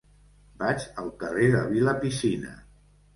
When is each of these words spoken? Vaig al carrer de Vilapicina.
Vaig 0.61 0.85
al 1.01 1.11
carrer 1.23 1.49
de 1.57 1.59
Vilapicina. 1.73 2.55